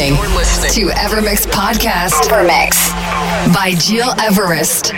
[0.00, 2.30] Listening to Evermix Podcast.
[2.30, 2.88] Evermix
[3.52, 4.94] by Gil Everest.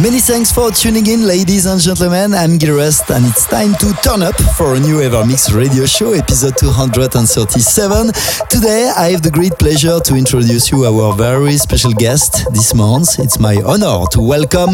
[0.00, 2.32] Many thanks for tuning in, ladies and gentlemen.
[2.32, 6.14] I'm Gil Everest, and it's time to turn up for a new Evermix radio show,
[6.14, 8.06] episode 237.
[8.48, 13.18] Today, I have the great pleasure to introduce you our very special guest this month.
[13.18, 14.70] It's my honor to welcome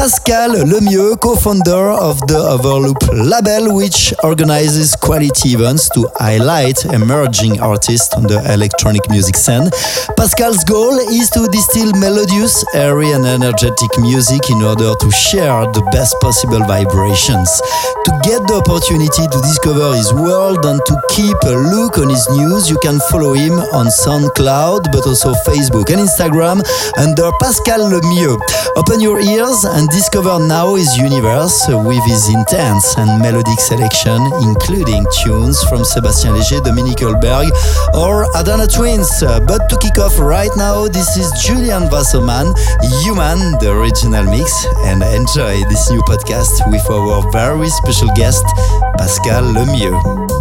[0.00, 8.14] Pascal Lemieux, co-founder of the Overloop label, which organizes quality events to highlight emerging artists
[8.14, 9.68] on the electronic music scene.
[10.16, 15.84] Pascal's goal is to distill melodious, airy, and energetic music in order to share the
[15.92, 17.52] best possible vibrations.
[18.08, 22.24] To get the opportunity to discover his world and to keep a look on his
[22.32, 26.64] news, you can follow him on SoundCloud, but also Facebook and Instagram
[26.96, 28.40] under Pascal Lemieux.
[28.80, 35.04] Open your ears and discover now his universe with his intense and melodic selection, including
[35.22, 37.50] tunes from Sébastien Léger, Dominik Eulberg,
[37.94, 39.10] or Adana Twins.
[39.20, 42.54] But to kick off right now, this is Julian Wassermann,
[43.02, 48.44] Human, the original mix and enjoy this new podcast with our very special guest,
[48.96, 50.39] Pascal Lemieux.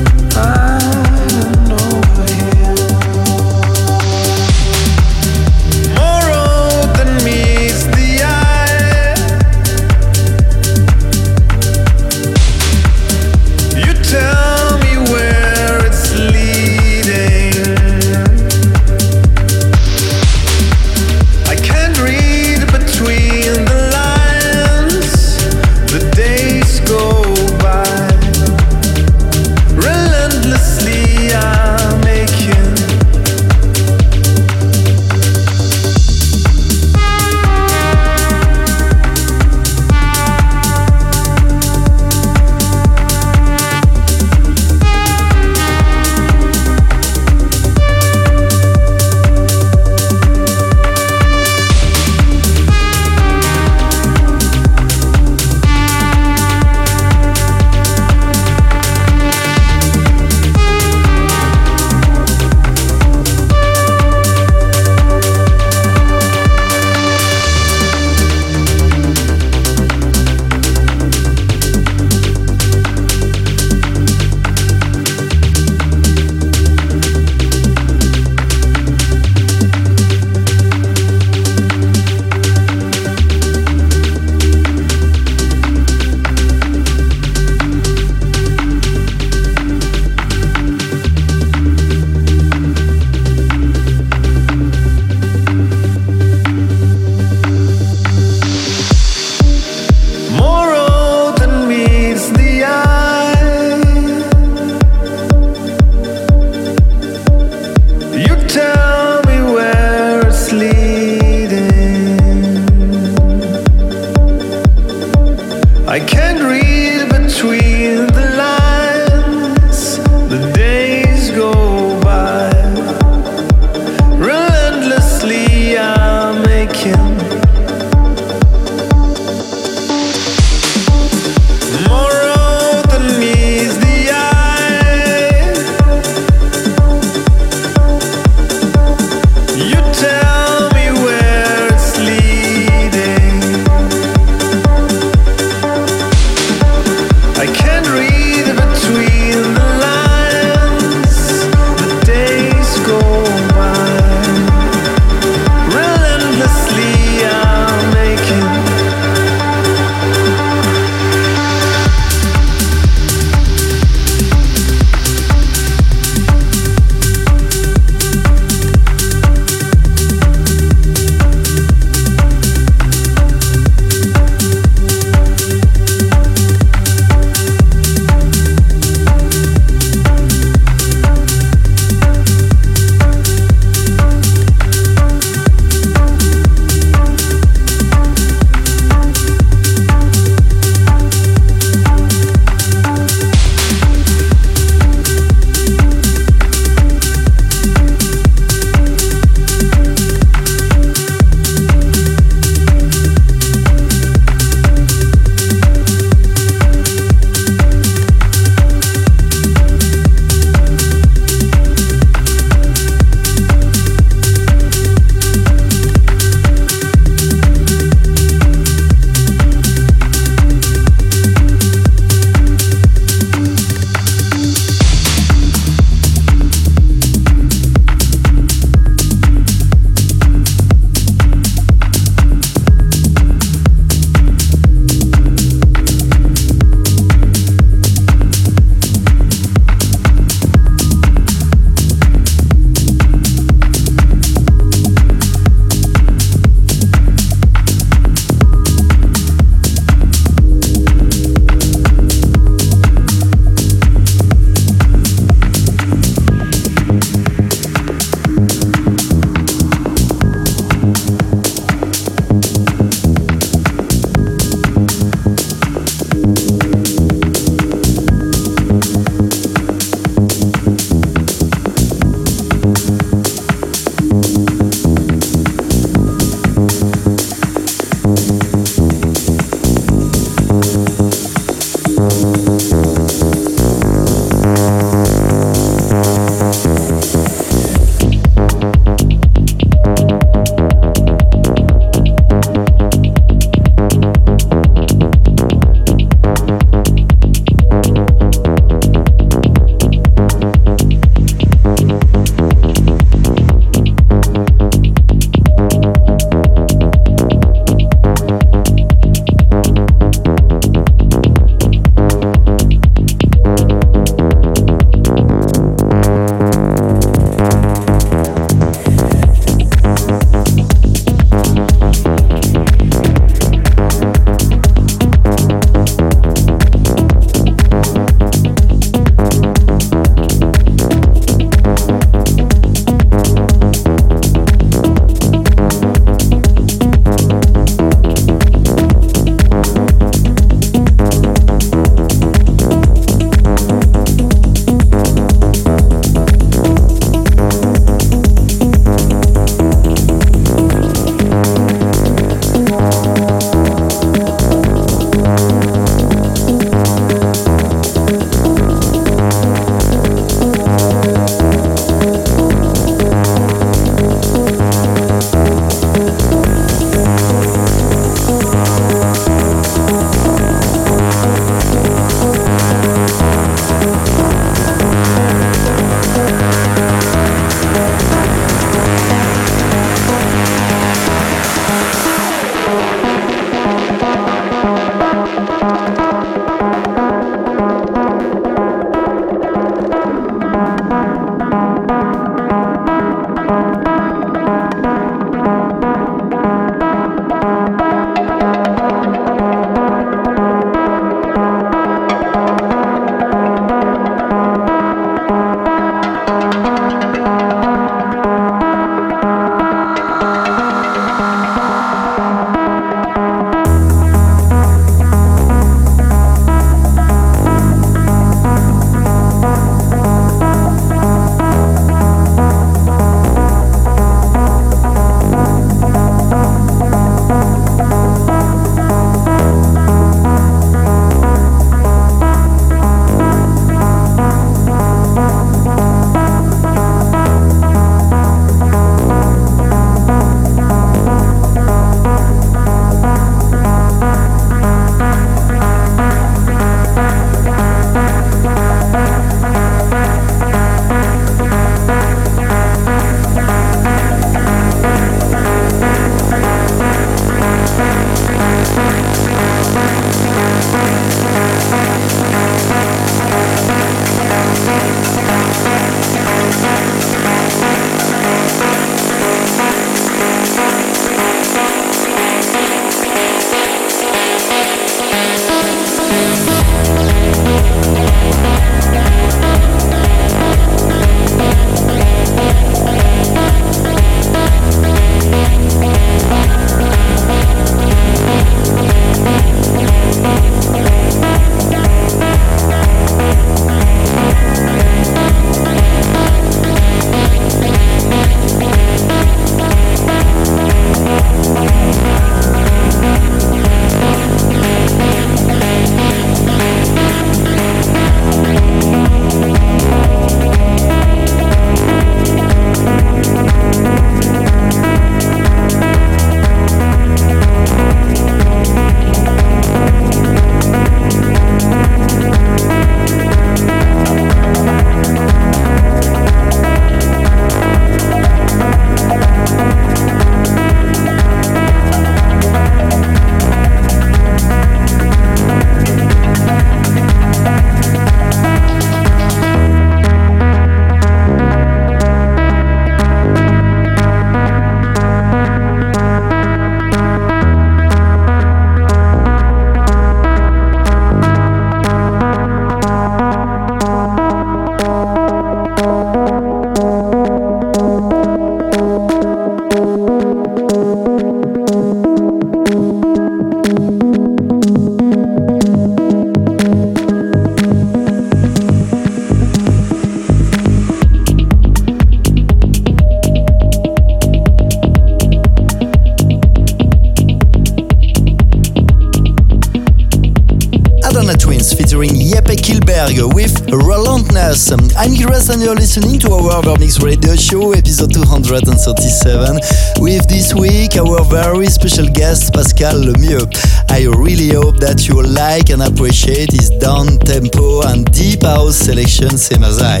[585.52, 589.60] And you're listening to our Evermix Radio Show, episode 237,
[590.00, 593.44] with this week our very special guest, Pascal Lemieux.
[593.90, 599.36] I really hope that you like and appreciate his down tempo and deep house selection,
[599.36, 600.00] same as I.